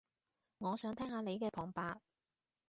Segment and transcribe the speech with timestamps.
[0.57, 2.01] 我想聽下你嘅旁白